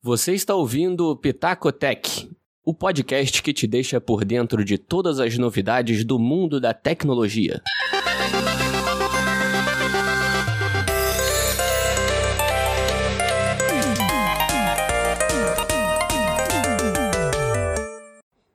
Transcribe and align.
Você 0.00 0.32
está 0.32 0.54
ouvindo 0.54 1.10
o 1.10 1.16
Pitacotech, 1.16 2.30
o 2.64 2.72
podcast 2.72 3.42
que 3.42 3.52
te 3.52 3.66
deixa 3.66 4.00
por 4.00 4.24
dentro 4.24 4.64
de 4.64 4.78
todas 4.78 5.18
as 5.18 5.36
novidades 5.36 6.04
do 6.04 6.20
mundo 6.20 6.60
da 6.60 6.72
tecnologia. 6.72 7.60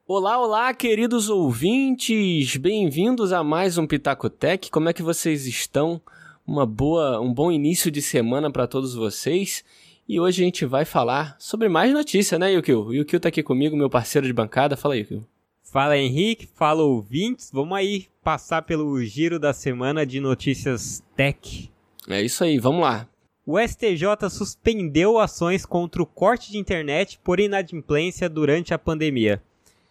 Olá, 0.08 0.40
olá, 0.40 0.74
queridos 0.74 1.28
ouvintes! 1.28 2.56
Bem-vindos 2.56 3.34
a 3.34 3.44
mais 3.44 3.78
um 3.78 3.86
Pitacotech. 3.86 4.72
Como 4.72 4.88
é 4.88 4.94
que 4.94 5.04
vocês 5.04 5.46
estão? 5.46 6.02
Uma 6.48 6.66
boa, 6.66 7.20
um 7.20 7.34
bom 7.34 7.52
início 7.52 7.92
de 7.92 8.02
semana 8.02 8.50
para 8.50 8.66
todos 8.66 8.96
vocês. 8.96 9.62
E 10.08 10.20
hoje 10.20 10.42
a 10.42 10.46
gente 10.46 10.66
vai 10.66 10.84
falar 10.84 11.36
sobre 11.40 11.70
mais 11.70 11.94
notícia, 11.94 12.38
né, 12.38 12.52
Yukio? 12.52 12.88
O 12.88 12.94
Yukio 12.94 13.20
tá 13.20 13.30
aqui 13.30 13.42
comigo, 13.42 13.78
meu 13.78 13.90
parceiro 13.90 14.28
de 14.28 14.34
bancada. 14.34 14.76
Fala 14.76 14.96
aí, 14.96 15.00
Yukio. 15.00 15.26
Fala 15.64 15.98
Henrique, 15.98 16.48
fala 16.54 16.84
ouvintes. 16.84 17.50
Vamos 17.52 17.78
aí 17.78 18.08
passar 18.22 18.64
pelo 18.64 19.02
giro 19.02 19.40
da 19.40 19.54
semana 19.54 20.06
de 20.06 20.20
notícias 20.20 21.02
tech. 21.16 21.72
É 22.10 22.22
isso 22.22 22.44
aí, 22.44 22.60
vamos 22.60 22.82
lá. 22.82 23.08
O 23.46 23.58
STJ 23.60 24.30
suspendeu 24.30 25.20
ações 25.20 25.66
contra 25.66 26.04
o 26.04 26.06
corte 26.06 26.52
de 26.52 26.58
internet 26.58 27.20
por 27.24 27.40
inadimplência 27.40 28.30
durante 28.30 28.74
a 28.74 28.78
pandemia. 28.78 29.42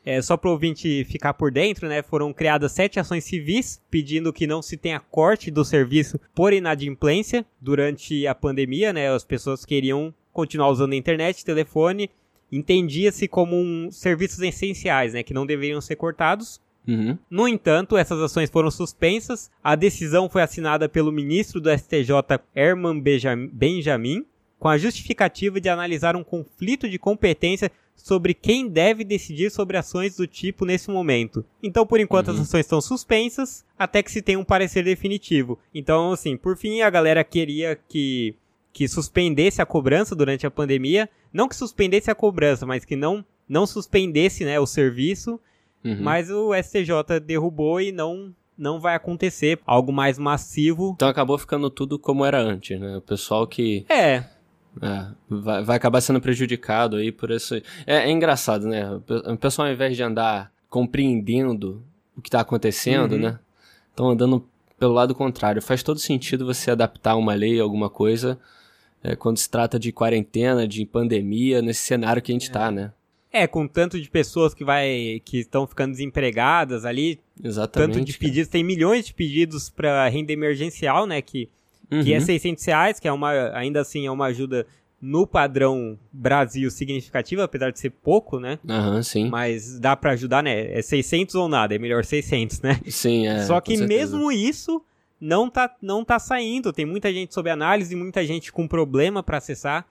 É, 0.05 0.21
só 0.21 0.37
para 0.37 0.49
o 0.49 0.53
ouvinte 0.53 1.05
ficar 1.05 1.33
por 1.35 1.53
dentro, 1.53 1.89
né, 1.89 2.03
foram 2.03 2.33
criadas 2.33 2.73
sete 2.73 2.99
ações 2.99 3.25
civis 3.25 3.81
pedindo 3.91 4.33
que 4.33 4.47
não 4.47 4.61
se 4.61 4.77
tenha 4.77 4.99
corte 4.99 5.51
do 5.51 5.65
serviço 5.65 6.19
por 6.35 6.53
inadimplência 6.53 7.47
durante 7.61 8.27
a 8.27 8.35
pandemia. 8.35 8.93
Né, 8.93 9.13
as 9.13 9.25
pessoas 9.25 9.65
queriam 9.65 10.13
continuar 10.33 10.71
usando 10.71 10.95
a 10.95 10.97
internet, 10.97 11.45
telefone, 11.45 12.11
entendia-se 12.51 13.29
como 13.29 13.57
um, 13.57 13.91
serviços 13.91 14.41
essenciais, 14.41 15.15
né, 15.15 15.23
que 15.23 15.35
não 15.35 15.47
deveriam 15.47 15.81
ser 15.81 15.97
cortados. 15.97 16.61
Uhum. 16.87 17.17
No 17.31 17.47
entanto, 17.47 17.97
essas 17.97 18.21
ações 18.21 18.51
foram 18.51 18.71
suspensas. 18.71 19.51
A 19.63 19.77
decisão 19.77 20.29
foi 20.29 20.43
assinada 20.43 20.89
pelo 20.89 21.13
ministro 21.13 21.61
do 21.61 21.71
STJ, 21.71 22.11
Herman 22.55 23.01
Benjamin, 23.01 24.27
com 24.59 24.69
a 24.69 24.79
justificativa 24.79 25.61
de 25.61 25.69
analisar 25.69 26.17
um 26.17 26.25
conflito 26.25 26.89
de 26.89 26.99
competência 26.99 27.71
sobre 28.03 28.35
quem 28.35 28.69
deve 28.69 29.05
decidir 29.05 29.51
sobre 29.51 29.77
ações 29.77 30.17
do 30.17 30.27
tipo 30.27 30.65
nesse 30.65 30.91
momento. 30.91 31.45
Então, 31.63 31.87
por 31.87 32.01
enquanto, 32.01 32.29
uhum. 32.29 32.35
as 32.35 32.41
ações 32.41 32.67
estão 32.67 32.81
suspensas 32.81 33.65
até 33.79 34.03
que 34.03 34.11
se 34.11 34.21
tenha 34.21 34.39
um 34.39 34.45
parecer 34.45 34.85
definitivo. 34.85 35.57
Então, 35.73 36.11
assim, 36.11 36.37
por 36.37 36.57
fim, 36.57 36.83
a 36.83 36.91
galera 36.91 37.23
queria 37.23 37.79
que, 37.89 38.35
que 38.73 38.89
suspendesse 38.89 39.63
a 39.63 39.67
cobrança 39.67 40.17
durante 40.17 40.45
a 40.45 40.51
pandemia. 40.51 41.09
Não 41.33 41.49
que 41.49 41.55
suspendesse 41.55 42.11
a 42.11 42.15
cobrança, 42.15 42.67
mas 42.67 42.85
que 42.85 42.97
não, 42.97 43.25
não 43.49 43.67
suspendesse 43.67 44.45
né, 44.45 44.59
o 44.59 44.67
serviço. 44.67 45.39
Uhum. 45.85 45.99
Mas 46.01 46.29
o 46.29 46.51
STJ 46.55 47.21
derrubou 47.25 47.81
e 47.81 47.93
não 47.93 48.35
não 48.57 48.79
vai 48.79 48.95
acontecer 48.95 49.59
algo 49.67 49.93
mais 49.93 50.19
massivo. 50.19 50.93
Então 50.95 51.09
acabou 51.09 51.37
ficando 51.39 51.71
tudo 51.71 51.99
como 51.99 52.25
era 52.25 52.39
antes, 52.39 52.79
né? 52.79 52.99
O 52.99 53.01
pessoal 53.01 53.47
que. 53.47 53.85
É. 53.89 54.25
É, 54.81 55.07
vai, 55.29 55.63
vai 55.63 55.77
acabar 55.77 56.01
sendo 56.01 56.21
prejudicado 56.21 56.97
aí 56.97 57.13
por 57.13 57.31
isso. 57.31 57.55
É, 57.55 57.63
é, 57.87 58.11
engraçado, 58.11 58.67
né? 58.67 58.91
O 58.95 59.37
pessoal, 59.37 59.69
ao 59.69 59.75
invés 59.75 59.97
de 59.97 60.03
andar 60.03 60.51
compreendendo 60.69 61.83
o 62.17 62.23
que 62.23 62.29
está 62.29 62.41
acontecendo, 62.41 63.13
uhum. 63.13 63.21
né? 63.21 63.39
Estão 63.91 64.11
andando 64.11 64.47
pelo 64.79 64.95
lado 64.95 65.15
contrário. 65.15 65.61
Faz 65.61 65.83
todo 65.83 65.99
sentido 65.99 66.47
você 66.47 66.71
adaptar 66.71 67.17
uma 67.17 67.35
lei, 67.35 67.61
alguma 67.61 67.91
coisa, 67.91 68.39
é, 69.03 69.15
quando 69.15 69.37
se 69.37 69.51
trata 69.51 69.79
de 69.79 69.93
quarentena, 69.93 70.67
de 70.67 70.87
pandemia, 70.87 71.61
nesse 71.61 71.81
cenário 71.81 72.23
que 72.23 72.33
a 72.33 72.35
gente 72.35 72.45
está, 72.49 72.69
é. 72.69 72.71
né? 72.71 72.93
É, 73.35 73.47
com 73.47 73.67
tanto 73.67 73.99
de 73.99 74.11
pessoas 74.11 74.53
que 74.53 74.63
vai 74.63 75.23
que 75.25 75.39
estão 75.39 75.67
ficando 75.67 75.93
desempregadas 75.93 76.85
ali, 76.85 77.19
Exatamente. 77.43 77.95
Tanto 77.95 78.05
de 78.05 78.19
pedidos, 78.19 78.49
tem 78.49 78.63
milhões 78.63 79.07
de 79.07 79.15
pedidos 79.15 79.71
para 79.71 80.09
renda 80.09 80.33
emergencial, 80.33 81.07
né? 81.07 81.21
Que 81.21 81.49
uhum. 81.93 82.03
que 82.03 82.15
é 82.15 82.21
600 82.21 82.65
reais, 82.65 82.99
que 82.99 83.07
é 83.07 83.13
uma, 83.13 83.31
ainda 83.55 83.81
assim 83.81 84.07
é 84.07 84.11
uma 84.11 84.27
ajuda 84.27 84.67
no 85.01 85.27
padrão 85.27 85.99
Brasil 86.13 86.71
significativa, 86.71 87.43
apesar 87.43 87.73
de 87.73 87.81
ser 87.81 87.91
pouco, 87.91 88.39
né? 88.39 88.61
Aham, 88.69 88.97
uhum, 88.97 89.03
sim. 89.03 89.29
Mas 89.29 89.79
dá 89.81 89.97
para 89.97 90.13
ajudar, 90.13 90.45
né? 90.45 90.73
É 90.73 90.81
600 90.81 91.35
ou 91.35 91.49
nada, 91.49 91.75
é 91.75 91.79
melhor 91.79 92.05
600, 92.05 92.61
né? 92.61 92.81
Sim, 92.87 93.27
é. 93.27 93.43
Só 93.43 93.61
que 93.61 93.77
mesmo 93.77 94.31
isso 94.31 94.81
não 95.21 95.51
tá, 95.51 95.75
não 95.83 96.05
tá 96.05 96.21
saindo. 96.21 96.73
Tem 96.73 96.87
muita 96.87 97.13
gente 97.13 97.35
sob 97.35 97.51
análise, 97.51 97.95
muita 97.97 98.25
gente 98.25 98.53
com 98.53 98.69
problema 98.69 99.23
para 99.23 99.39
acessar. 99.39 99.87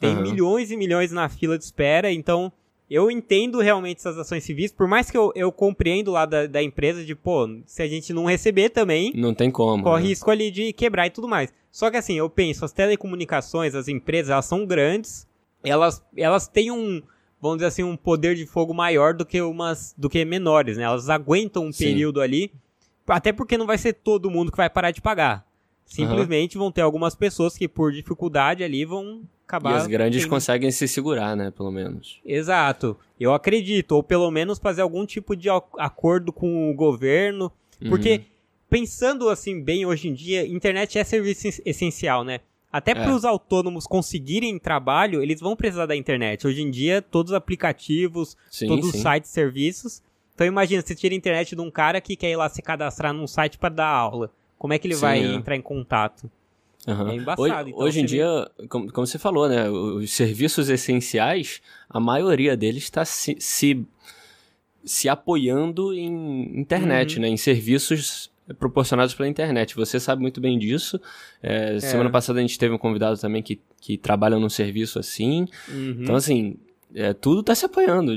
Tem 0.00 0.16
uhum. 0.16 0.22
milhões 0.22 0.70
e 0.70 0.76
milhões 0.76 1.12
na 1.12 1.28
fila 1.28 1.58
de 1.58 1.64
espera, 1.64 2.10
então 2.10 2.50
eu 2.90 3.10
entendo 3.10 3.60
realmente 3.60 3.98
essas 3.98 4.18
ações 4.18 4.44
civis, 4.44 4.72
por 4.72 4.86
mais 4.86 5.10
que 5.10 5.16
eu, 5.16 5.32
eu 5.34 5.50
compreendo 5.50 6.10
lá 6.10 6.26
da, 6.26 6.46
da 6.46 6.62
empresa 6.62 7.04
de, 7.04 7.14
pô, 7.14 7.48
se 7.64 7.82
a 7.82 7.88
gente 7.88 8.12
não 8.12 8.26
receber 8.26 8.70
também. 8.70 9.12
Não 9.14 9.34
tem 9.34 9.50
como. 9.50 9.82
Corre 9.82 10.02
né? 10.02 10.08
risco 10.08 10.30
ali 10.30 10.50
de 10.50 10.72
quebrar 10.72 11.06
e 11.06 11.10
tudo 11.10 11.28
mais. 11.28 11.52
Só 11.70 11.90
que 11.90 11.96
assim, 11.96 12.14
eu 12.14 12.28
penso, 12.28 12.64
as 12.64 12.72
telecomunicações, 12.72 13.74
as 13.74 13.88
empresas, 13.88 14.30
elas 14.30 14.44
são 14.44 14.66
grandes, 14.66 15.26
elas, 15.62 16.04
elas 16.16 16.46
têm 16.46 16.70
um, 16.70 17.02
vamos 17.40 17.58
dizer 17.58 17.68
assim, 17.68 17.82
um 17.82 17.96
poder 17.96 18.36
de 18.36 18.46
fogo 18.46 18.72
maior 18.74 19.14
do 19.14 19.24
que 19.24 19.40
umas, 19.40 19.94
do 19.96 20.08
que 20.08 20.24
menores, 20.24 20.76
né? 20.76 20.84
Elas 20.84 21.08
aguentam 21.08 21.66
um 21.66 21.72
Sim. 21.72 21.84
período 21.84 22.20
ali, 22.20 22.52
até 23.08 23.32
porque 23.32 23.58
não 23.58 23.66
vai 23.66 23.78
ser 23.78 23.94
todo 23.94 24.30
mundo 24.30 24.52
que 24.52 24.56
vai 24.56 24.70
parar 24.70 24.90
de 24.90 25.00
pagar. 25.00 25.46
Simplesmente 25.84 26.56
uhum. 26.56 26.64
vão 26.64 26.72
ter 26.72 26.82
algumas 26.82 27.14
pessoas 27.14 27.56
que 27.56 27.68
por 27.68 27.92
dificuldade 27.92 28.62
ali 28.62 28.84
vão 28.84 29.22
acabar. 29.46 29.72
E 29.72 29.74
as 29.76 29.86
grandes 29.86 30.22
tendo... 30.22 30.30
conseguem 30.30 30.70
se 30.70 30.88
segurar, 30.88 31.36
né? 31.36 31.50
Pelo 31.50 31.70
menos. 31.70 32.20
Exato. 32.24 32.96
Eu 33.18 33.32
acredito. 33.32 33.92
Ou 33.92 34.02
pelo 34.02 34.30
menos 34.30 34.58
fazer 34.58 34.82
algum 34.82 35.06
tipo 35.06 35.36
de 35.36 35.48
acordo 35.48 36.32
com 36.32 36.70
o 36.70 36.74
governo. 36.74 37.52
Porque, 37.88 38.16
uhum. 38.16 38.24
pensando 38.70 39.28
assim 39.28 39.62
bem 39.62 39.84
hoje 39.84 40.08
em 40.08 40.14
dia, 40.14 40.46
internet 40.46 40.98
é 40.98 41.04
serviço 41.04 41.60
essencial, 41.64 42.24
né? 42.24 42.40
Até 42.72 42.90
é. 42.90 42.94
para 42.94 43.14
os 43.14 43.24
autônomos 43.24 43.86
conseguirem 43.86 44.58
trabalho, 44.58 45.22
eles 45.22 45.40
vão 45.40 45.54
precisar 45.54 45.86
da 45.86 45.94
internet. 45.94 46.44
Hoje 46.44 46.60
em 46.60 46.70
dia, 46.70 47.00
todos 47.00 47.30
os 47.30 47.36
aplicativos, 47.36 48.36
sim, 48.50 48.66
todos 48.66 48.90
sim. 48.90 48.96
os 48.96 49.02
sites, 49.02 49.30
serviços. 49.30 50.02
Então 50.34 50.44
imagina, 50.44 50.82
você 50.82 50.92
tira 50.92 51.14
a 51.14 51.16
internet 51.16 51.54
de 51.54 51.62
um 51.62 51.70
cara 51.70 52.00
que 52.00 52.16
quer 52.16 52.30
ir 52.30 52.36
lá 52.36 52.48
se 52.48 52.60
cadastrar 52.60 53.12
num 53.12 53.28
site 53.28 53.58
para 53.58 53.68
dar 53.68 53.86
aula. 53.86 54.28
Como 54.58 54.72
é 54.72 54.78
que 54.78 54.88
ele 54.88 54.96
sim, 54.96 55.00
vai 55.00 55.20
é. 55.20 55.34
entrar 55.34 55.54
em 55.54 55.62
contato? 55.62 56.28
Uhum. 56.86 57.08
É 57.08 57.16
embaçado. 57.16 57.42
Hoje, 57.42 57.70
então, 57.70 57.82
hoje 57.82 58.00
em 58.00 58.04
dia, 58.04 58.50
como, 58.68 58.92
como, 58.92 59.06
você 59.06 59.18
falou, 59.18 59.48
né? 59.48 59.68
Os 59.70 60.12
serviços 60.12 60.68
essenciais, 60.68 61.60
a 61.88 61.98
maioria 61.98 62.56
deles 62.56 62.84
está 62.84 63.04
se, 63.04 63.36
se, 63.38 63.86
se, 64.84 65.08
apoiando 65.08 65.94
em 65.94 66.58
internet, 66.58 67.16
uhum. 67.16 67.22
né? 67.22 67.28
Em 67.28 67.36
serviços 67.36 68.30
proporcionados 68.58 69.14
pela 69.14 69.28
internet. 69.28 69.74
Você 69.74 69.98
sabe 69.98 70.20
muito 70.20 70.40
bem 70.40 70.58
disso. 70.58 71.00
É, 71.42 71.76
é. 71.76 71.80
Semana 71.80 72.10
passada 72.10 72.38
a 72.38 72.42
gente 72.42 72.58
teve 72.58 72.74
um 72.74 72.78
convidado 72.78 73.18
também 73.18 73.42
que, 73.42 73.58
que 73.80 73.96
trabalha 73.96 74.38
num 74.38 74.50
serviço 74.50 74.98
assim. 74.98 75.46
Uhum. 75.68 75.98
Então, 76.00 76.14
assim, 76.14 76.58
é, 76.94 77.12
tudo 77.12 77.40
está 77.40 77.54
se 77.54 77.64
apoiando. 77.64 78.12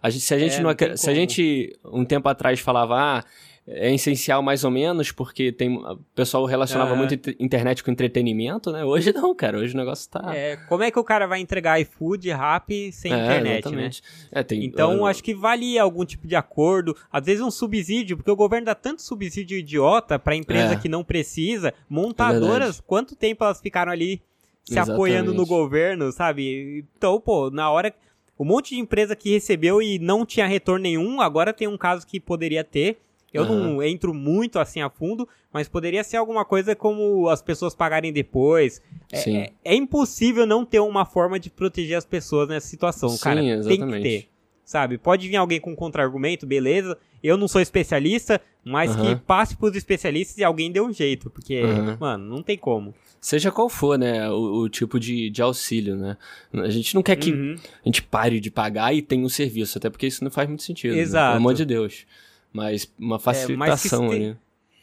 A 0.00 0.10
gente, 0.10 0.24
se 0.24 0.34
a 0.34 0.38
gente, 0.38 0.56
é, 0.56 0.62
não, 0.62 0.70
não 0.70 0.96
se 0.96 1.10
a 1.10 1.14
gente 1.14 1.76
um 1.84 2.04
tempo 2.04 2.28
atrás 2.28 2.60
falava, 2.60 3.18
ah, 3.18 3.24
é 3.66 3.94
essencial 3.94 4.42
mais 4.42 4.64
ou 4.64 4.70
menos, 4.70 5.12
porque 5.12 5.52
tem 5.52 5.76
o 5.76 5.96
pessoal 6.14 6.44
relacionava 6.46 6.96
muito 6.96 7.14
internet 7.38 7.84
com 7.84 7.90
entretenimento, 7.90 8.72
né? 8.72 8.84
Hoje 8.84 9.12
não, 9.12 9.32
cara. 9.34 9.58
Hoje 9.58 9.74
o 9.74 9.76
negócio 9.76 10.10
tá. 10.10 10.34
É, 10.34 10.56
como 10.68 10.82
é 10.82 10.90
que 10.90 10.98
o 10.98 11.04
cara 11.04 11.26
vai 11.26 11.40
entregar 11.40 11.80
iFood, 11.80 12.30
rap 12.30 12.92
sem 12.92 13.12
é, 13.12 13.16
internet, 13.16 13.44
né? 13.44 13.58
exatamente. 13.58 14.02
né? 14.02 14.28
É, 14.32 14.42
tem, 14.42 14.64
então, 14.64 15.00
uh... 15.00 15.06
acho 15.06 15.22
que 15.22 15.34
valia 15.34 15.82
algum 15.82 16.04
tipo 16.04 16.26
de 16.26 16.34
acordo, 16.34 16.96
às 17.10 17.24
vezes 17.24 17.40
um 17.40 17.50
subsídio, 17.50 18.16
porque 18.16 18.30
o 18.30 18.36
governo 18.36 18.66
dá 18.66 18.74
tanto 18.74 19.00
subsídio 19.00 19.56
idiota 19.56 20.18
para 20.18 20.34
empresa 20.34 20.74
é. 20.74 20.76
que 20.76 20.88
não 20.88 21.04
precisa. 21.04 21.72
Montadoras, 21.88 22.80
é 22.80 22.82
quanto 22.84 23.14
tempo 23.14 23.44
elas 23.44 23.60
ficaram 23.60 23.92
ali 23.92 24.20
se 24.64 24.72
exatamente. 24.72 24.94
apoiando 24.94 25.34
no 25.34 25.46
governo, 25.46 26.10
sabe? 26.10 26.84
Então, 26.96 27.20
pô, 27.20 27.48
na 27.50 27.70
hora 27.70 27.94
um 28.38 28.44
monte 28.44 28.74
de 28.74 28.80
empresa 28.80 29.14
que 29.14 29.30
recebeu 29.30 29.80
e 29.80 30.00
não 30.00 30.26
tinha 30.26 30.46
retorno 30.46 30.82
nenhum, 30.82 31.20
agora 31.20 31.52
tem 31.52 31.68
um 31.68 31.78
caso 31.78 32.04
que 32.04 32.18
poderia 32.18 32.64
ter. 32.64 32.98
Eu 33.32 33.44
uhum. 33.44 33.74
não 33.74 33.82
entro 33.82 34.12
muito 34.12 34.58
assim 34.58 34.80
a 34.82 34.90
fundo, 34.90 35.26
mas 35.52 35.68
poderia 35.68 36.04
ser 36.04 36.18
alguma 36.18 36.44
coisa 36.44 36.76
como 36.76 37.28
as 37.28 37.40
pessoas 37.40 37.74
pagarem 37.74 38.12
depois. 38.12 38.82
É, 39.10 39.30
é, 39.30 39.52
é, 39.64 39.74
impossível 39.74 40.46
não 40.46 40.64
ter 40.64 40.80
uma 40.80 41.06
forma 41.06 41.40
de 41.40 41.48
proteger 41.48 41.96
as 41.96 42.04
pessoas 42.04 42.48
nessa 42.48 42.66
situação, 42.66 43.08
Sim, 43.08 43.20
cara. 43.20 43.42
Exatamente. 43.42 43.78
Tem 43.78 43.88
que 43.88 44.02
ter. 44.02 44.28
Sabe? 44.64 44.96
Pode 44.96 45.28
vir 45.28 45.36
alguém 45.36 45.60
com 45.60 45.74
contra-argumento, 45.74 46.46
beleza. 46.46 46.96
Eu 47.22 47.36
não 47.36 47.48
sou 47.48 47.60
especialista, 47.60 48.40
mas 48.64 48.94
uhum. 48.94 49.16
que 49.16 49.16
passe 49.22 49.56
pros 49.56 49.74
especialistas 49.76 50.38
e 50.38 50.44
alguém 50.44 50.70
dê 50.70 50.80
um 50.80 50.92
jeito. 50.92 51.28
Porque, 51.30 51.62
uhum. 51.62 51.96
mano, 51.98 52.24
não 52.24 52.42
tem 52.42 52.56
como. 52.56 52.94
Seja 53.20 53.50
qual 53.50 53.68
for, 53.68 53.98
né, 53.98 54.30
o, 54.30 54.62
o 54.62 54.68
tipo 54.68 54.98
de, 54.98 55.30
de, 55.30 55.42
auxílio, 55.42 55.96
né? 55.96 56.16
A 56.52 56.68
gente 56.68 56.94
não 56.94 57.02
quer 57.02 57.16
que 57.16 57.32
uhum. 57.32 57.54
a 57.54 57.88
gente 57.88 58.02
pare 58.02 58.40
de 58.40 58.50
pagar 58.50 58.94
e 58.94 59.02
tenha 59.02 59.24
um 59.24 59.28
serviço, 59.28 59.78
até 59.78 59.88
porque 59.88 60.06
isso 60.06 60.22
não 60.24 60.30
faz 60.30 60.48
muito 60.48 60.62
sentido. 60.62 60.94
Exato. 60.94 61.24
Né? 61.24 61.30
Pelo 61.32 61.38
amor 61.38 61.54
de 61.54 61.64
Deus 61.64 62.06
mas 62.52 62.92
uma 62.98 63.18
facilitação 63.18 64.12
é, 64.12 64.36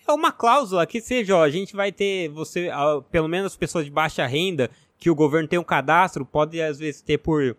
É 0.07 0.11
uma 0.11 0.31
cláusula 0.31 0.85
que 0.85 0.99
seja, 1.01 1.35
ó, 1.35 1.43
a 1.43 1.49
gente 1.49 1.75
vai 1.75 1.91
ter 1.91 2.29
você, 2.29 2.69
pelo 3.11 3.27
menos 3.27 3.55
pessoas 3.55 3.85
de 3.85 3.91
baixa 3.91 4.25
renda 4.25 4.69
que 4.97 5.09
o 5.09 5.15
governo 5.15 5.47
tem 5.47 5.59
um 5.59 5.63
cadastro, 5.63 6.25
pode 6.25 6.61
às 6.61 6.79
vezes 6.79 7.01
ter 7.01 7.19
por 7.19 7.55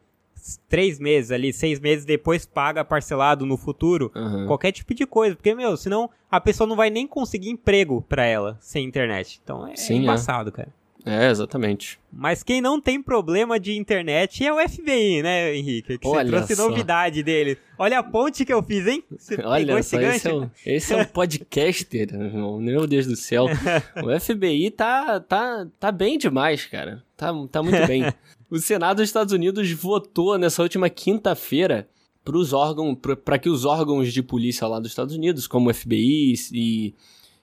três 0.68 0.98
meses 0.98 1.30
ali, 1.30 1.52
seis 1.52 1.78
meses 1.78 2.04
depois 2.04 2.46
paga 2.46 2.84
parcelado 2.84 3.46
no 3.46 3.56
futuro, 3.56 4.10
uhum. 4.14 4.46
qualquer 4.46 4.72
tipo 4.72 4.94
de 4.94 5.06
coisa, 5.06 5.36
porque, 5.36 5.54
meu, 5.54 5.76
senão 5.76 6.10
a 6.30 6.40
pessoa 6.40 6.66
não 6.66 6.76
vai 6.76 6.90
nem 6.90 7.06
conseguir 7.06 7.50
emprego 7.50 8.04
pra 8.08 8.24
ela 8.24 8.56
sem 8.60 8.84
internet. 8.84 9.40
Então 9.42 9.66
é, 9.66 9.76
Sim, 9.76 9.94
é 9.94 9.96
embaçado, 9.98 10.48
é. 10.50 10.52
cara. 10.52 10.79
É, 11.04 11.30
exatamente. 11.30 11.98
Mas 12.12 12.42
quem 12.42 12.60
não 12.60 12.80
tem 12.80 13.02
problema 13.02 13.58
de 13.58 13.76
internet 13.76 14.44
é 14.44 14.52
o 14.52 14.68
FBI, 14.68 15.22
né, 15.22 15.54
Henrique? 15.54 15.98
Que 15.98 16.06
Olha 16.06 16.24
você 16.24 16.30
trouxe 16.30 16.56
só. 16.56 16.68
novidade 16.68 17.22
dele. 17.22 17.56
Olha 17.78 17.98
a 17.98 18.02
ponte 18.02 18.44
que 18.44 18.52
eu 18.52 18.62
fiz, 18.62 18.86
hein? 18.86 19.02
Você 19.10 19.40
Olha 19.42 19.78
esse 19.78 19.90
só, 19.90 20.00
esse 20.00 20.28
é, 20.28 20.34
um, 20.34 20.50
esse 20.66 20.92
é 20.92 20.96
um 20.96 21.04
podcaster, 21.04 22.08
meu 22.60 22.86
Deus 22.86 23.06
do 23.06 23.16
céu. 23.16 23.46
O 24.02 24.20
FBI 24.20 24.70
tá, 24.70 25.20
tá, 25.20 25.66
tá 25.78 25.92
bem 25.92 26.18
demais, 26.18 26.66
cara. 26.66 27.02
Tá, 27.16 27.32
tá 27.50 27.62
muito 27.62 27.86
bem. 27.86 28.04
O 28.50 28.58
Senado 28.58 28.96
dos 28.96 29.08
Estados 29.08 29.32
Unidos 29.32 29.70
votou 29.70 30.36
nessa 30.36 30.60
última 30.60 30.90
quinta-feira 30.90 31.88
para 32.24 32.36
os 32.36 32.52
órgãos, 32.52 32.98
para 33.24 33.38
que 33.38 33.48
os 33.48 33.64
órgãos 33.64 34.12
de 34.12 34.24
polícia 34.24 34.66
lá 34.66 34.80
dos 34.80 34.90
Estados 34.90 35.14
Unidos, 35.14 35.46
como 35.46 35.70
o 35.70 35.74
FBI 35.74 36.34
e 36.52 36.94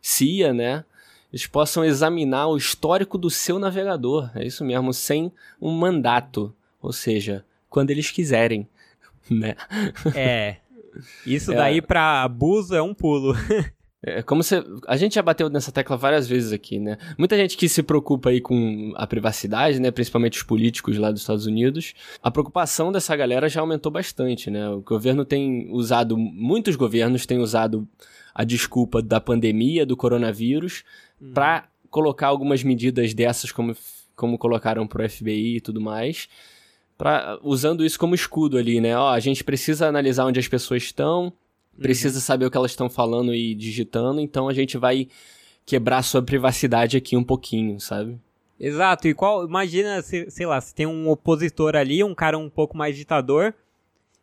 CIA, 0.01 0.53
né, 0.53 0.83
eles 1.31 1.45
possam 1.45 1.83
examinar 1.83 2.47
o 2.47 2.57
histórico 2.57 3.17
do 3.17 3.29
seu 3.29 3.59
navegador. 3.59 4.31
É 4.35 4.45
isso 4.45 4.63
mesmo, 4.63 4.93
sem 4.93 5.31
um 5.61 5.71
mandato. 5.71 6.53
Ou 6.81 6.93
seja, 6.93 7.45
quando 7.69 7.91
eles 7.91 8.11
quiserem. 8.11 8.67
Né? 9.29 9.55
É. 10.15 10.55
Isso 11.25 11.51
daí 11.51 11.79
é. 11.79 11.81
para 11.81 12.23
abuso 12.23 12.73
é 12.73 12.81
um 12.81 12.93
pulo. 12.93 13.35
É 14.01 14.21
como 14.21 14.43
se. 14.43 14.63
A 14.87 14.95
gente 14.95 15.15
já 15.15 15.21
bateu 15.21 15.49
nessa 15.49 15.71
tecla 15.71 15.97
várias 15.97 16.27
vezes 16.27 16.53
aqui, 16.53 16.79
né? 16.79 16.97
Muita 17.17 17.35
gente 17.35 17.57
que 17.57 17.67
se 17.67 17.81
preocupa 17.81 18.29
aí 18.29 18.39
com 18.39 18.93
a 18.95 19.07
privacidade, 19.07 19.79
né? 19.79 19.89
Principalmente 19.89 20.37
os 20.37 20.43
políticos 20.43 20.97
lá 20.97 21.11
dos 21.11 21.21
Estados 21.21 21.47
Unidos. 21.47 21.93
A 22.21 22.29
preocupação 22.29 22.91
dessa 22.91 23.15
galera 23.15 23.49
já 23.49 23.59
aumentou 23.59 23.91
bastante, 23.91 24.51
né? 24.51 24.69
O 24.69 24.81
governo 24.81 25.25
tem 25.25 25.67
usado. 25.71 26.15
Muitos 26.15 26.75
governos 26.75 27.25
têm 27.25 27.39
usado 27.39 27.87
a 28.35 28.43
desculpa 28.43 29.01
da 29.01 29.19
pandemia, 29.19 29.83
do 29.83 29.97
coronavírus, 29.97 30.83
uhum. 31.21 31.33
para 31.33 31.67
colocar 31.89 32.27
algumas 32.27 32.63
medidas 32.63 33.13
dessas, 33.13 33.51
como, 33.51 33.75
como 34.15 34.37
colocaram 34.37 34.87
pro 34.87 35.07
FBI 35.09 35.57
e 35.57 35.61
tudo 35.61 35.81
mais, 35.81 36.27
pra, 36.97 37.39
usando 37.41 37.85
isso 37.85 37.99
como 37.99 38.15
escudo 38.15 38.57
ali, 38.57 38.81
né? 38.81 38.97
Ó, 38.97 39.09
a 39.09 39.19
gente 39.19 39.43
precisa 39.43 39.87
analisar 39.87 40.25
onde 40.25 40.39
as 40.39 40.47
pessoas 40.47 40.83
estão, 40.83 41.31
precisa 41.79 42.15
uhum. 42.15 42.21
saber 42.21 42.45
o 42.45 42.51
que 42.51 42.57
elas 42.57 42.71
estão 42.71 42.89
falando 42.89 43.33
e 43.33 43.53
digitando, 43.53 44.19
então 44.19 44.47
a 44.49 44.53
gente 44.53 44.77
vai 44.77 45.07
quebrar 45.65 46.01
sua 46.01 46.21
privacidade 46.21 46.97
aqui 46.97 47.15
um 47.17 47.23
pouquinho, 47.23 47.79
sabe? 47.79 48.19
Exato, 48.59 49.07
e 49.07 49.13
qual, 49.13 49.45
imagina, 49.45 50.01
se, 50.01 50.31
sei 50.31 50.45
lá, 50.45 50.59
se 50.59 50.73
tem 50.73 50.87
um 50.87 51.09
opositor 51.09 51.75
ali, 51.75 52.03
um 52.03 52.15
cara 52.15 52.37
um 52.37 52.49
pouco 52.49 52.75
mais 52.75 52.95
ditador, 52.95 53.53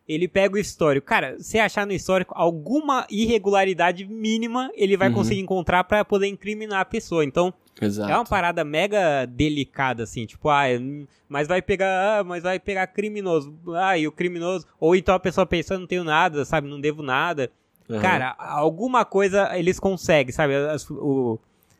ele 0.08 0.28
pega 0.28 0.56
o 0.56 0.58
histórico. 0.58 1.06
Cara, 1.06 1.36
se 1.38 1.58
achar 1.58 1.86
no 1.86 1.92
histórico 1.92 2.34
alguma 2.36 3.06
irregularidade 3.10 4.04
mínima, 4.04 4.70
ele 4.74 4.96
vai 4.96 5.08
uhum. 5.08 5.14
conseguir 5.14 5.40
encontrar 5.40 5.84
para 5.84 6.04
poder 6.04 6.26
incriminar 6.26 6.80
a 6.80 6.84
pessoa. 6.84 7.24
Então, 7.24 7.52
Exato. 7.80 8.10
é 8.10 8.14
uma 8.14 8.24
parada 8.24 8.62
mega 8.64 9.26
delicada, 9.26 10.02
assim, 10.02 10.26
tipo, 10.26 10.48
ah, 10.48 10.64
mas 11.28 11.48
vai 11.48 11.62
pegar, 11.62 12.20
ah, 12.20 12.24
mas 12.24 12.42
vai 12.42 12.58
pegar 12.58 12.86
criminoso. 12.88 13.54
Ah, 13.74 13.96
e 13.96 14.06
o 14.06 14.12
criminoso. 14.12 14.66
Ou 14.78 14.94
então 14.94 15.14
a 15.14 15.20
pessoa 15.20 15.46
pensa, 15.46 15.78
não 15.78 15.86
tenho 15.86 16.04
nada, 16.04 16.44
sabe, 16.44 16.68
não 16.68 16.80
devo 16.80 17.02
nada. 17.02 17.50
Uhum. 17.88 18.00
Cara, 18.00 18.34
alguma 18.38 19.04
coisa 19.04 19.56
eles 19.56 19.78
conseguem, 19.78 20.32
sabe? 20.32 20.54
O, 20.90 21.38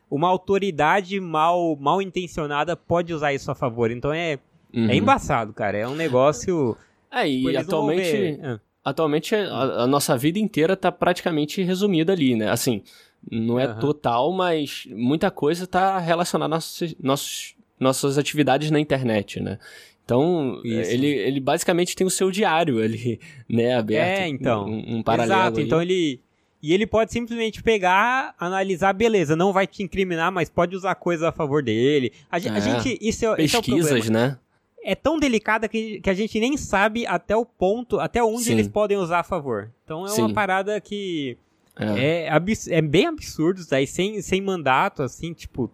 uma 0.09 0.27
autoridade 0.27 1.19
mal, 1.19 1.75
mal 1.75 2.01
intencionada 2.01 2.75
pode 2.75 3.13
usar 3.13 3.33
isso 3.33 3.51
a 3.51 3.55
favor. 3.55 3.91
Então 3.91 4.13
é, 4.13 4.33
é 4.33 4.39
uhum. 4.73 4.89
é 4.89 4.95
embaçado, 4.95 5.53
cara. 5.53 5.77
É 5.77 5.87
um 5.87 5.95
negócio. 5.95 6.75
É, 7.11 7.27
e 7.27 7.43
tipo, 7.43 7.57
atualmente, 7.57 8.39
é. 8.41 8.59
atualmente 8.83 9.35
a, 9.35 9.83
a, 9.83 9.87
nossa 9.87 10.17
vida 10.17 10.39
inteira 10.39 10.75
tá 10.75 10.91
praticamente 10.91 11.61
resumida 11.61 12.13
ali, 12.13 12.35
né? 12.35 12.49
Assim, 12.49 12.83
não 13.31 13.59
é 13.59 13.67
uhum. 13.67 13.79
total, 13.79 14.31
mas 14.31 14.87
muita 14.91 15.31
coisa 15.31 15.65
tá 15.65 15.97
relacionada 15.99 16.53
a 16.53 16.57
nossos, 16.57 16.95
nossos, 17.01 17.55
nossas 17.79 18.17
atividades 18.17 18.69
na 18.71 18.79
internet, 18.79 19.39
né? 19.39 19.57
Então, 20.05 20.61
ele, 20.63 21.07
ele 21.07 21.39
basicamente 21.39 21.95
tem 21.95 22.05
o 22.05 22.11
seu 22.11 22.29
diário 22.29 22.79
ali, 22.81 23.19
né, 23.49 23.75
aberto. 23.75 24.19
É, 24.19 24.27
então. 24.27 24.67
Um, 24.67 24.97
um 24.97 25.03
paralelo 25.03 25.41
Exato, 25.41 25.59
aí. 25.59 25.65
então 25.65 25.81
ele... 25.81 26.21
E 26.61 26.73
ele 26.73 26.87
pode 26.87 27.11
simplesmente 27.11 27.61
pegar, 27.61 28.33
analisar, 28.39 28.91
beleza, 28.93 29.35
não 29.35 29.53
vai 29.53 29.67
te 29.67 29.83
incriminar, 29.83 30.31
mas 30.31 30.49
pode 30.49 30.75
usar 30.75 30.95
coisas 30.95 31.23
a 31.23 31.31
favor 31.31 31.61
dele. 31.61 32.11
A, 32.31 32.39
é, 32.39 32.49
a 32.49 32.59
gente, 32.59 32.97
isso 32.99 33.23
é, 33.25 33.35
Pesquisas, 33.35 34.07
é 34.07 34.11
né? 34.11 34.37
É 34.85 34.93
tão 34.93 35.17
delicada 35.17 35.67
que, 35.67 35.99
que 35.99 36.09
a 36.11 36.13
gente 36.13 36.39
nem 36.39 36.55
sabe 36.55 37.07
até 37.07 37.35
o 37.35 37.43
ponto, 37.43 37.99
até 37.99 38.23
onde 38.23 38.43
Sim. 38.43 38.51
eles 38.51 38.67
podem 38.67 38.97
usar 38.97 39.21
a 39.21 39.23
favor. 39.23 39.71
Então 39.83 40.05
é 40.05 40.09
Sim. 40.09 40.21
uma 40.21 40.33
parada 40.33 40.79
que 40.79 41.37
é, 41.75 42.27
é, 42.27 42.77
é 42.77 42.81
bem 42.81 43.07
absurdo, 43.07 43.65
daí 43.67 43.87
sem, 43.87 44.21
sem 44.21 44.39
mandato, 44.39 45.01
assim, 45.01 45.33
tipo, 45.33 45.71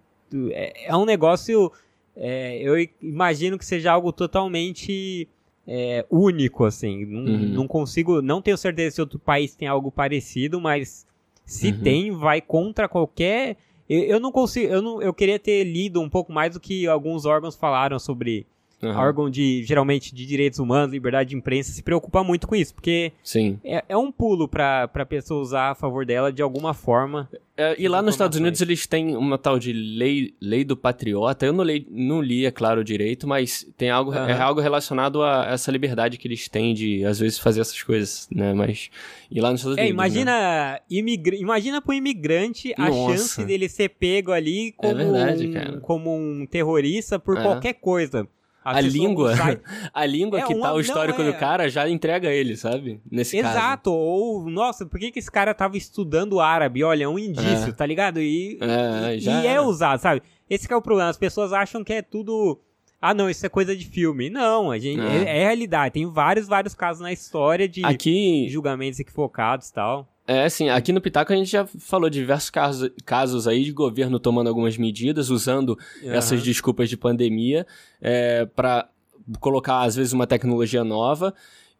é, 0.51 0.87
é 0.87 0.95
um 0.95 1.03
negócio, 1.03 1.69
é, 2.15 2.57
eu 2.61 2.75
imagino 3.01 3.57
que 3.57 3.65
seja 3.65 3.91
algo 3.91 4.13
totalmente 4.13 5.27
é, 5.67 6.05
único, 6.09 6.63
assim, 6.63 7.05
não, 7.05 7.19
uhum. 7.19 7.49
não 7.49 7.67
consigo, 7.67 8.21
não 8.21 8.41
tenho 8.41 8.57
certeza 8.57 8.95
se 8.95 9.01
outro 9.01 9.19
país 9.19 9.53
tem 9.53 9.67
algo 9.67 9.91
parecido, 9.91 10.61
mas 10.61 11.05
se 11.45 11.67
uhum. 11.67 11.81
tem, 11.81 12.11
vai 12.11 12.39
contra 12.39 12.87
qualquer... 12.87 13.57
Eu, 13.89 14.03
eu 14.03 14.19
não 14.21 14.31
consigo, 14.31 14.71
eu, 14.71 14.81
não, 14.81 15.01
eu 15.01 15.13
queria 15.13 15.37
ter 15.37 15.65
lido 15.65 15.99
um 15.99 16.09
pouco 16.09 16.31
mais 16.31 16.53
do 16.53 16.61
que 16.61 16.87
alguns 16.87 17.25
órgãos 17.25 17.57
falaram 17.57 17.99
sobre 17.99 18.47
Uhum. 18.81 18.97
órgão 18.97 19.29
de, 19.29 19.63
geralmente, 19.63 20.13
de 20.13 20.25
direitos 20.25 20.59
humanos, 20.59 20.91
liberdade 20.91 21.29
de 21.29 21.35
imprensa, 21.35 21.71
se 21.71 21.83
preocupa 21.83 22.23
muito 22.23 22.47
com 22.47 22.55
isso, 22.55 22.73
porque 22.73 23.11
Sim. 23.23 23.59
É, 23.63 23.83
é 23.87 23.97
um 23.97 24.11
pulo 24.11 24.47
pra, 24.47 24.87
pra 24.87 25.05
pessoa 25.05 25.41
usar 25.41 25.71
a 25.71 25.75
favor 25.75 26.05
dela 26.05 26.31
de 26.31 26.41
alguma 26.41 26.73
forma. 26.73 27.29
É, 27.55 27.75
e 27.77 27.87
lá 27.87 28.01
nos 28.01 28.15
Estados 28.15 28.39
Unidos 28.39 28.59
eles 28.61 28.87
têm 28.87 29.15
uma 29.15 29.37
tal 29.37 29.59
de 29.59 29.71
lei, 29.71 30.33
lei 30.41 30.63
do 30.63 30.75
patriota, 30.75 31.45
eu 31.45 31.53
não 31.53 31.63
li, 31.63 31.85
não 31.91 32.21
li, 32.21 32.45
é 32.45 32.49
claro, 32.49 32.83
direito, 32.83 33.27
mas 33.27 33.67
tem 33.77 33.91
algo, 33.91 34.11
uhum. 34.11 34.17
é 34.17 34.33
algo 34.33 34.59
relacionado 34.59 35.21
a 35.21 35.45
essa 35.51 35.71
liberdade 35.71 36.17
que 36.17 36.27
eles 36.27 36.47
têm 36.47 36.73
de, 36.73 37.05
às 37.05 37.19
vezes, 37.19 37.37
fazer 37.37 37.61
essas 37.61 37.83
coisas, 37.83 38.27
né, 38.31 38.53
mas... 38.53 38.89
E 39.29 39.39
lá 39.39 39.51
nos 39.51 39.61
Estados 39.61 39.77
é, 39.77 39.81
Unidos, 39.81 39.93
imagina, 39.93 40.31
né? 40.31 40.79
imigra 40.89 41.35
imagina 41.35 41.81
pro 41.81 41.93
imigrante 41.93 42.73
Nossa. 42.77 42.91
a 42.91 43.17
chance 43.17 43.45
dele 43.45 43.69
ser 43.69 43.89
pego 43.89 44.31
ali 44.31 44.69
é 44.69 44.71
como, 44.71 44.91
é 44.91 45.03
verdade, 45.03 45.47
um, 45.47 45.79
como 45.79 46.15
um 46.15 46.45
terrorista 46.45 47.17
por 47.17 47.37
é. 47.37 47.41
qualquer 47.41 47.73
coisa 47.75 48.27
a, 48.63 48.77
a 48.77 48.81
língua, 48.81 49.33
a 49.91 50.05
língua 50.05 50.39
é 50.39 50.43
que 50.43 50.53
uma, 50.53 50.67
tá 50.67 50.73
o 50.73 50.79
histórico 50.79 51.21
é... 51.21 51.25
do 51.25 51.33
cara 51.33 51.67
já 51.67 51.89
entrega 51.89 52.29
ele, 52.29 52.55
sabe? 52.55 53.01
Nesse 53.09 53.37
Exato, 53.37 53.53
caso. 53.53 53.65
Exato. 53.65 53.91
Ou, 53.91 54.49
nossa, 54.49 54.85
por 54.85 54.99
que, 54.99 55.11
que 55.11 55.19
esse 55.19 55.31
cara 55.31 55.53
tava 55.53 55.77
estudando 55.77 56.39
árabe? 56.39 56.83
Olha, 56.83 57.05
é 57.05 57.07
um 57.07 57.17
indício, 57.17 57.69
é. 57.69 57.71
tá 57.71 57.85
ligado? 57.85 58.19
E 58.21 58.59
é, 58.61 59.17
e 59.17 59.47
é 59.47 59.59
usado, 59.59 59.99
sabe? 59.99 60.21
Esse 60.49 60.71
é 60.71 60.75
o 60.75 60.81
problema. 60.81 61.09
As 61.09 61.17
pessoas 61.17 61.51
acham 61.53 61.83
que 61.83 61.93
é 61.93 62.01
tudo. 62.01 62.59
Ah, 63.01 63.15
não, 63.15 63.29
isso 63.29 63.43
é 63.43 63.49
coisa 63.49 63.75
de 63.75 63.85
filme. 63.85 64.29
Não, 64.29 64.69
a 64.69 64.77
gente, 64.77 65.01
é. 65.01 65.23
é, 65.23 65.37
é 65.39 65.43
realidade. 65.45 65.93
Tem 65.93 66.05
vários, 66.05 66.47
vários 66.47 66.75
casos 66.75 67.01
na 67.01 67.11
história 67.11 67.67
de 67.67 67.83
Aqui... 67.83 68.47
julgamentos 68.49 68.99
equivocados 68.99 69.69
e 69.69 69.73
tal. 69.73 70.10
É, 70.27 70.45
assim, 70.45 70.69
aqui 70.69 70.93
no 70.93 71.01
Pitaco 71.01 71.33
a 71.33 71.35
gente 71.35 71.51
já 71.51 71.65
falou 71.65 72.09
de 72.09 72.19
diversos 72.19 72.49
casos, 72.49 72.91
casos 73.05 73.47
aí 73.47 73.63
de 73.63 73.71
governo 73.71 74.19
tomando 74.19 74.47
algumas 74.47 74.77
medidas, 74.77 75.29
usando 75.29 75.77
uhum. 76.01 76.13
essas 76.13 76.43
desculpas 76.43 76.89
de 76.89 76.95
pandemia 76.95 77.65
é, 77.99 78.45
para 78.45 78.87
colocar, 79.39 79.81
às 79.81 79.95
vezes, 79.95 80.13
uma 80.13 80.27
tecnologia 80.27 80.83
nova. 80.83 81.33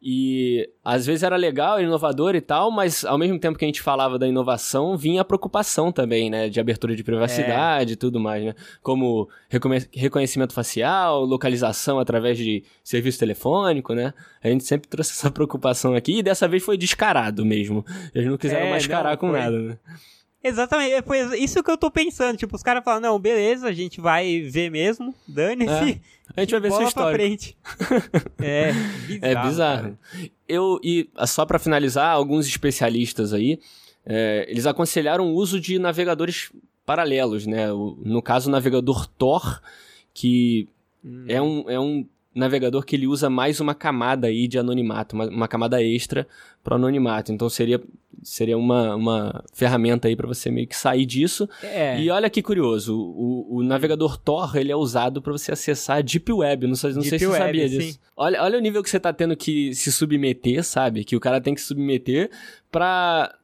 E 0.04 0.68
às 0.84 1.06
vezes 1.06 1.22
era 1.22 1.36
legal, 1.36 1.80
inovador 1.80 2.34
e 2.34 2.40
tal, 2.40 2.72
mas 2.72 3.04
ao 3.04 3.16
mesmo 3.16 3.38
tempo 3.38 3.56
que 3.56 3.64
a 3.64 3.68
gente 3.68 3.80
falava 3.80 4.18
da 4.18 4.26
inovação, 4.26 4.96
vinha 4.96 5.20
a 5.20 5.24
preocupação 5.24 5.92
também, 5.92 6.28
né? 6.28 6.48
De 6.48 6.58
abertura 6.58 6.96
de 6.96 7.04
privacidade 7.04 7.92
e 7.92 7.94
é. 7.94 7.96
tudo 7.96 8.18
mais, 8.18 8.44
né? 8.44 8.54
Como 8.82 9.28
reconhecimento 9.94 10.52
facial, 10.52 11.24
localização 11.24 12.00
através 12.00 12.36
de 12.36 12.64
serviço 12.82 13.20
telefônico, 13.20 13.94
né? 13.94 14.12
A 14.42 14.48
gente 14.48 14.64
sempre 14.64 14.88
trouxe 14.88 15.12
essa 15.16 15.30
preocupação 15.30 15.94
aqui 15.94 16.18
e 16.18 16.22
dessa 16.22 16.48
vez 16.48 16.64
foi 16.64 16.76
descarado 16.76 17.44
mesmo. 17.44 17.86
Eles 18.12 18.28
não 18.28 18.36
quiseram 18.36 18.66
é, 18.66 18.70
mascarar 18.70 19.10
não, 19.10 19.16
com 19.18 19.30
foi. 19.30 19.38
nada, 19.38 19.56
né? 19.56 19.78
Exatamente, 20.42 20.94
é, 20.94 21.02
foi 21.02 21.20
isso 21.38 21.62
que 21.62 21.70
eu 21.70 21.78
tô 21.78 21.88
pensando. 21.92 22.36
Tipo, 22.36 22.56
os 22.56 22.62
caras 22.64 22.82
falam, 22.82 23.00
não, 23.00 23.20
beleza, 23.20 23.68
a 23.68 23.72
gente 23.72 24.00
vai 24.00 24.40
ver 24.40 24.68
mesmo, 24.68 25.14
dane-se. 25.28 25.92
É. 25.92 26.00
A 26.36 26.40
gente 26.40 26.50
vai 26.50 26.60
ver 26.60 26.70
sua 26.70 26.84
história. 26.84 27.16
frente. 27.16 27.56
é, 28.40 28.72
bizarro, 28.72 29.18
é 29.20 29.42
bizarro. 29.42 29.98
Eu, 30.48 30.80
e 30.82 31.08
só 31.26 31.44
para 31.44 31.58
finalizar, 31.58 32.10
alguns 32.10 32.46
especialistas 32.46 33.32
aí, 33.32 33.58
é, 34.04 34.46
eles 34.48 34.66
aconselharam 34.66 35.26
o 35.32 35.34
uso 35.34 35.60
de 35.60 35.78
navegadores 35.78 36.50
paralelos, 36.84 37.46
né? 37.46 37.68
No 37.70 38.20
caso, 38.22 38.48
o 38.48 38.52
navegador 38.52 39.06
Tor, 39.06 39.60
que 40.12 40.68
hum. 41.04 41.24
é, 41.28 41.40
um, 41.40 41.70
é 41.70 41.78
um 41.78 42.06
navegador 42.34 42.84
que 42.84 42.96
ele 42.96 43.06
usa 43.06 43.28
mais 43.28 43.60
uma 43.60 43.74
camada 43.74 44.26
aí 44.26 44.48
de 44.48 44.58
anonimato, 44.58 45.14
uma, 45.14 45.26
uma 45.26 45.48
camada 45.48 45.82
extra 45.82 46.26
para 46.64 46.76
anonimato. 46.76 47.32
Então 47.32 47.48
seria 47.48 47.80
seria 48.22 48.56
uma, 48.56 48.94
uma 48.94 49.44
ferramenta 49.52 50.08
aí 50.08 50.16
para 50.16 50.26
você 50.26 50.50
meio 50.50 50.66
que 50.66 50.76
sair 50.76 51.04
disso. 51.04 51.48
É. 51.62 52.00
E 52.00 52.10
olha 52.10 52.30
que 52.30 52.42
curioso, 52.42 52.96
o, 52.96 53.58
o 53.58 53.62
navegador 53.62 54.16
Tor, 54.16 54.56
ele 54.56 54.70
é 54.70 54.76
usado 54.76 55.20
para 55.20 55.32
você 55.32 55.52
acessar 55.52 55.98
a 55.98 56.00
Deep 56.00 56.32
Web, 56.32 56.66
não, 56.66 56.74
sei, 56.74 56.92
não 56.92 57.02
sei 57.02 57.18
se 57.18 57.26
você 57.26 57.38
sabia 57.38 57.68
disso. 57.68 57.98
Olha, 58.16 58.42
olha 58.42 58.58
o 58.58 58.60
nível 58.60 58.82
que 58.82 58.90
você 58.90 59.00
tá 59.00 59.12
tendo 59.12 59.36
que 59.36 59.74
se 59.74 59.90
submeter, 59.90 60.62
sabe? 60.64 61.04
Que 61.04 61.16
o 61.16 61.20
cara 61.20 61.40
tem 61.40 61.54
que 61.54 61.60
submeter 61.60 62.30
pra 62.70 63.34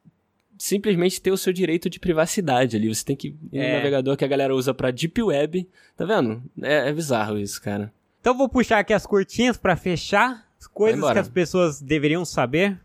simplesmente 0.59 1.21
ter 1.21 1.31
o 1.31 1.37
seu 1.37 1.53
direito 1.53 1.89
de 1.89 2.01
privacidade 2.01 2.77
ali. 2.77 2.93
Você 2.93 3.05
tem 3.05 3.17
que 3.17 3.29
ir 3.53 3.59
é. 3.59 3.69
no 3.69 3.77
navegador 3.77 4.17
que 4.17 4.25
a 4.25 4.29
galera 4.29 4.55
usa 4.55 4.75
pra 4.75 4.91
Deep 4.91 5.23
Web. 5.23 5.69
Tá 5.97 6.05
vendo? 6.05 6.43
É, 6.61 6.89
é 6.89 6.93
bizarro 6.93 7.39
isso, 7.39 7.63
cara. 7.63 7.93
Então 8.21 8.37
vou 8.37 8.49
puxar 8.49 8.81
aqui 8.81 8.93
as 8.93 9.07
curtinhas 9.07 9.57
para 9.57 9.77
fechar. 9.77 10.47
Coisas 10.75 11.13
que 11.13 11.19
as 11.19 11.29
pessoas 11.29 11.81
deveriam 11.81 12.25
saber. 12.25 12.79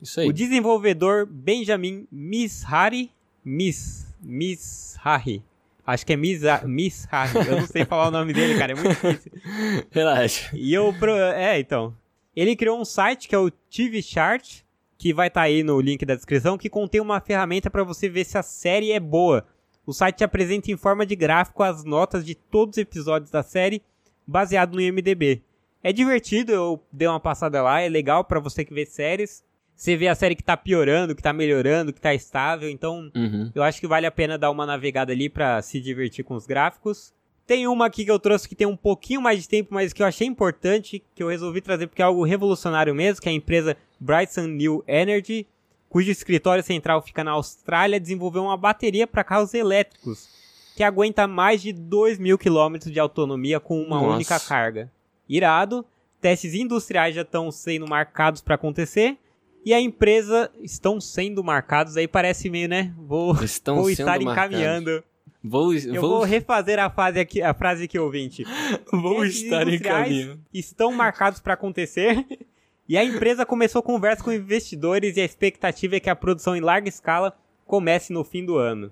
Isso 0.00 0.20
aí. 0.20 0.28
O 0.28 0.32
desenvolvedor 0.32 1.26
Benjamin 1.26 2.06
Mishari, 2.10 3.10
Miss, 3.44 4.06
Mishari, 4.22 5.42
acho 5.86 6.06
que 6.06 6.12
é 6.12 6.16
Mishari, 6.16 7.34
eu 7.48 7.60
não 7.60 7.66
sei 7.66 7.84
falar 7.84 8.08
o 8.08 8.10
nome 8.10 8.32
dele, 8.32 8.58
cara, 8.58 8.72
é 8.72 8.74
muito 8.74 8.88
difícil. 8.88 9.32
Relaxa. 9.90 10.50
E 10.54 10.72
eu, 10.72 10.94
é, 11.34 11.58
então, 11.58 11.94
ele 12.34 12.56
criou 12.56 12.80
um 12.80 12.84
site 12.84 13.28
que 13.28 13.34
é 13.34 13.38
o 13.38 13.50
TV 13.50 14.00
Chart, 14.02 14.62
que 14.96 15.12
vai 15.12 15.28
estar 15.28 15.40
tá 15.40 15.46
aí 15.46 15.62
no 15.62 15.80
link 15.80 16.04
da 16.04 16.14
descrição, 16.14 16.58
que 16.58 16.68
contém 16.68 17.00
uma 17.00 17.20
ferramenta 17.20 17.70
para 17.70 17.82
você 17.82 18.08
ver 18.08 18.24
se 18.24 18.36
a 18.38 18.42
série 18.42 18.92
é 18.92 19.00
boa. 19.00 19.46
O 19.86 19.92
site 19.92 20.22
apresenta 20.22 20.70
em 20.70 20.76
forma 20.76 21.04
de 21.04 21.16
gráfico 21.16 21.62
as 21.62 21.84
notas 21.84 22.24
de 22.24 22.34
todos 22.34 22.76
os 22.76 22.78
episódios 22.78 23.30
da 23.30 23.42
série, 23.42 23.82
baseado 24.26 24.74
no 24.74 24.80
IMDb. 24.80 25.42
É 25.82 25.92
divertido, 25.92 26.52
eu 26.52 26.82
dei 26.92 27.08
uma 27.08 27.18
passada 27.18 27.62
lá, 27.62 27.80
é 27.80 27.88
legal 27.88 28.22
para 28.22 28.38
você 28.38 28.64
que 28.64 28.74
vê 28.74 28.84
séries. 28.84 29.42
Você 29.80 29.96
vê 29.96 30.08
a 30.08 30.14
série 30.14 30.36
que 30.36 30.42
tá 30.42 30.58
piorando, 30.58 31.14
que 31.14 31.22
tá 31.22 31.32
melhorando, 31.32 31.90
que 31.90 32.00
tá 32.02 32.12
estável, 32.12 32.68
então 32.68 33.10
uhum. 33.16 33.50
eu 33.54 33.62
acho 33.62 33.80
que 33.80 33.86
vale 33.86 34.04
a 34.04 34.10
pena 34.10 34.36
dar 34.36 34.50
uma 34.50 34.66
navegada 34.66 35.10
ali 35.10 35.26
para 35.30 35.62
se 35.62 35.80
divertir 35.80 36.22
com 36.22 36.34
os 36.34 36.46
gráficos. 36.46 37.14
Tem 37.46 37.66
uma 37.66 37.86
aqui 37.86 38.04
que 38.04 38.10
eu 38.10 38.18
trouxe 38.18 38.46
que 38.46 38.54
tem 38.54 38.66
um 38.66 38.76
pouquinho 38.76 39.22
mais 39.22 39.40
de 39.40 39.48
tempo, 39.48 39.72
mas 39.72 39.94
que 39.94 40.02
eu 40.02 40.06
achei 40.06 40.26
importante, 40.26 41.02
que 41.14 41.22
eu 41.22 41.28
resolvi 41.28 41.62
trazer 41.62 41.86
porque 41.86 42.02
é 42.02 42.04
algo 42.04 42.22
revolucionário 42.22 42.94
mesmo, 42.94 43.22
que 43.22 43.28
é 43.30 43.32
a 43.32 43.34
empresa 43.34 43.74
Brightson 43.98 44.48
New 44.48 44.84
Energy, 44.86 45.46
cujo 45.88 46.10
escritório 46.10 46.62
central 46.62 47.00
fica 47.00 47.24
na 47.24 47.30
Austrália, 47.30 47.98
desenvolveu 47.98 48.42
uma 48.42 48.58
bateria 48.58 49.06
para 49.06 49.24
carros 49.24 49.54
elétricos 49.54 50.28
que 50.76 50.82
aguenta 50.82 51.26
mais 51.26 51.62
de 51.62 51.72
2 51.72 52.18
mil 52.18 52.36
quilômetros 52.36 52.92
de 52.92 53.00
autonomia 53.00 53.58
com 53.58 53.82
uma 53.82 53.96
Nossa. 53.96 54.14
única 54.14 54.38
carga. 54.40 54.92
Irado, 55.26 55.86
testes 56.20 56.52
industriais 56.52 57.14
já 57.14 57.22
estão 57.22 57.50
sendo 57.50 57.88
marcados 57.88 58.42
para 58.42 58.56
acontecer 58.56 59.16
e 59.64 59.74
a 59.74 59.80
empresa 59.80 60.50
estão 60.60 61.00
sendo 61.00 61.44
marcados, 61.44 61.96
aí 61.96 62.08
parece 62.08 62.48
meio, 62.48 62.68
né? 62.68 62.94
Vou, 62.96 63.34
estão 63.44 63.76
vou 63.76 63.90
estar 63.90 64.20
encaminhando. 64.20 65.02
Vou, 65.42 65.74
eu 65.74 66.00
vou... 66.00 66.10
vou 66.10 66.22
refazer 66.22 66.78
a, 66.78 66.90
fase 66.90 67.18
aqui, 67.18 67.42
a 67.42 67.54
frase 67.54 67.84
aqui, 67.84 67.98
ouvinte. 67.98 68.44
vou 68.92 69.24
estar 69.24 69.66
encaminhando. 69.68 70.40
Estão 70.52 70.92
marcados 70.92 71.40
para 71.40 71.54
acontecer. 71.54 72.26
E 72.88 72.98
a 72.98 73.04
empresa 73.04 73.46
começou 73.46 73.84
conversa 73.84 74.24
com 74.24 74.32
investidores 74.32 75.16
e 75.16 75.20
a 75.20 75.24
expectativa 75.24 75.94
é 75.94 76.00
que 76.00 76.10
a 76.10 76.16
produção 76.16 76.56
em 76.56 76.60
larga 76.60 76.88
escala 76.88 77.38
comece 77.64 78.12
no 78.12 78.24
fim 78.24 78.44
do 78.44 78.58
ano. 78.58 78.90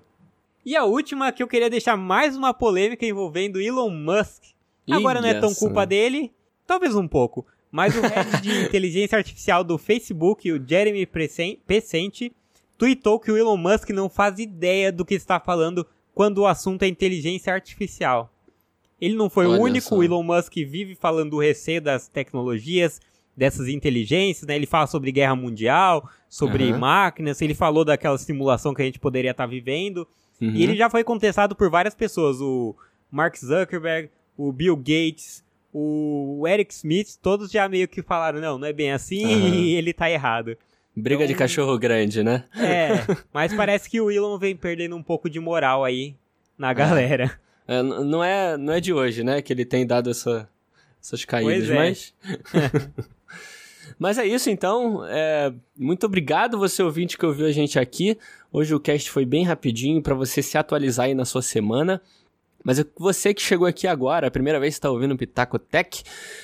E 0.65 0.73
a 0.73 0.85
última 0.85 1.33
que 1.33 1.43
eu 1.43 1.47
queria 1.49 1.69
deixar 1.69 1.97
mais 1.97 2.37
uma 2.37 2.53
polêmica 2.53 3.05
envolvendo 3.05 3.59
Elon 3.59 3.89
Musk. 3.89 4.43
Agora 4.89 5.19
não 5.19 5.27
é 5.27 5.41
tão 5.41 5.53
culpa 5.53 5.85
dele, 5.85 6.31
talvez 6.65 6.95
um 6.95 7.09
pouco, 7.09 7.45
mas 7.71 7.95
o 7.95 8.01
head 8.01 8.41
de 8.41 8.51
inteligência 8.65 9.17
artificial 9.17 9.63
do 9.63 9.77
Facebook, 9.77 10.51
o 10.51 10.63
Jeremy 10.65 11.07
Pescente, 11.65 12.31
tweetou 12.77 13.19
que 13.19 13.31
o 13.31 13.37
Elon 13.37 13.57
Musk 13.57 13.89
não 13.89 14.09
faz 14.09 14.39
ideia 14.39 14.91
do 14.91 15.05
que 15.05 15.13
está 15.13 15.39
falando 15.39 15.85
quando 16.13 16.39
o 16.39 16.47
assunto 16.47 16.83
é 16.83 16.87
inteligência 16.87 17.53
artificial. 17.53 18.33
Ele 18.99 19.15
não 19.15 19.29
foi 19.29 19.45
Olha 19.45 19.59
o 19.59 19.63
único, 19.63 19.89
só. 19.89 19.97
o 19.97 20.03
Elon 20.03 20.23
Musk 20.23 20.53
vive 20.55 20.95
falando 20.95 21.31
do 21.31 21.39
receio 21.39 21.81
das 21.81 22.07
tecnologias, 22.07 22.99
dessas 23.35 23.69
inteligências, 23.69 24.45
né? 24.45 24.55
Ele 24.55 24.65
fala 24.65 24.85
sobre 24.87 25.11
guerra 25.11 25.35
mundial, 25.35 26.09
sobre 26.27 26.71
uhum. 26.71 26.79
máquinas, 26.79 27.41
ele 27.41 27.55
falou 27.55 27.85
daquela 27.85 28.17
simulação 28.17 28.73
que 28.73 28.81
a 28.81 28.85
gente 28.85 28.99
poderia 28.99 29.31
estar 29.31 29.45
tá 29.45 29.49
vivendo. 29.49 30.05
Uhum. 30.41 30.51
E 30.51 30.63
ele 30.63 30.75
já 30.75 30.89
foi 30.89 31.03
contestado 31.03 31.55
por 31.55 31.69
várias 31.69 31.95
pessoas, 31.95 32.41
o 32.41 32.75
Mark 33.09 33.37
Zuckerberg, 33.37 34.09
o 34.37 34.51
Bill 34.51 34.75
Gates, 34.75 35.43
o 35.73 36.47
Eric 36.47 36.73
Smith, 36.73 37.17
todos 37.21 37.51
já 37.51 37.69
meio 37.69 37.87
que 37.87 38.01
falaram, 38.01 38.39
não, 38.39 38.57
não 38.57 38.67
é 38.67 38.73
bem 38.73 38.91
assim 38.91 39.25
uhum. 39.25 39.53
e 39.53 39.75
ele 39.75 39.93
tá 39.93 40.09
errado. 40.09 40.57
Briga 40.95 41.23
então, 41.23 41.27
de 41.27 41.35
cachorro 41.35 41.77
grande, 41.77 42.23
né? 42.23 42.43
É, 42.55 42.89
mas 43.31 43.53
parece 43.53 43.89
que 43.89 44.01
o 44.01 44.11
Elon 44.11 44.37
vem 44.37 44.55
perdendo 44.55 44.95
um 44.95 45.03
pouco 45.03 45.29
de 45.29 45.39
moral 45.39 45.83
aí 45.83 46.15
na 46.57 46.73
galera. 46.73 47.39
É, 47.67 47.81
não, 47.83 48.23
é, 48.23 48.57
não 48.57 48.73
é 48.73 48.79
de 48.79 48.91
hoje, 48.91 49.23
né, 49.23 49.41
que 49.41 49.53
ele 49.53 49.63
tem 49.63 49.85
dado 49.85 50.09
essa, 50.09 50.49
essas 51.01 51.23
caídas, 51.23 51.69
é. 51.69 51.75
mas... 51.75 52.13
mas 53.99 54.17
é 54.17 54.25
isso, 54.25 54.49
então. 54.49 55.05
É, 55.05 55.53
muito 55.77 56.05
obrigado 56.05 56.57
você 56.57 56.81
ouvinte 56.81 57.17
que 57.17 57.25
ouviu 57.25 57.45
a 57.45 57.51
gente 57.51 57.77
aqui. 57.77 58.17
Hoje 58.51 58.73
o 58.73 58.79
cast 58.79 59.11
foi 59.11 59.25
bem 59.25 59.45
rapidinho 59.45 60.01
para 60.01 60.15
você 60.15 60.41
se 60.41 60.57
atualizar 60.57 61.05
aí 61.05 61.13
na 61.13 61.25
sua 61.25 61.43
semana. 61.43 62.01
Mas 62.63 62.79
é 62.79 62.85
você 62.97 63.33
que 63.33 63.41
chegou 63.41 63.67
aqui 63.67 63.87
agora, 63.87 64.27
a 64.27 64.31
primeira 64.31 64.59
vez 64.59 64.75
que 64.75 64.79
está 64.79 64.89
ouvindo 64.89 65.13
o 65.13 65.17
Pitaco 65.17 65.57
Tech, 65.57 66.03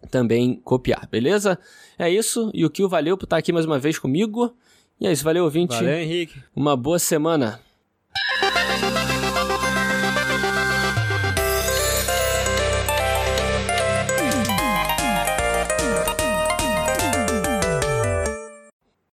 também 0.09 0.55
copiar, 0.63 1.07
beleza? 1.09 1.59
É 1.97 2.09
isso, 2.09 2.49
e 2.53 2.65
o 2.65 2.69
Kio 2.69 2.89
valeu 2.89 3.17
por 3.17 3.25
estar 3.25 3.37
aqui 3.37 3.51
mais 3.51 3.65
uma 3.65 3.79
vez 3.79 3.99
comigo. 3.99 4.55
E 4.99 5.07
é 5.07 5.11
isso, 5.11 5.23
valeu 5.23 5.43
ouvinte. 5.43 5.75
Valeu, 5.75 5.99
Henrique. 5.99 6.41
Uma 6.55 6.75
boa 6.75 6.99
semana. 6.99 7.59